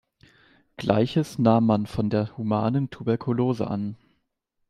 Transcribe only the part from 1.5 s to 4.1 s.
man von der humanen Tuberkulose an.